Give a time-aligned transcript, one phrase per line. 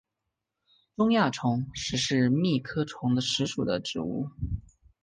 [0.95, 4.31] 中亚虫实是苋科虫实属的植物。